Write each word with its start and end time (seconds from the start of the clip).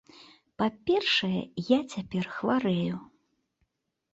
Па-першае, 0.61 1.41
я 1.65 1.79
цяпер 1.97 2.23
хварэю. 2.39 2.95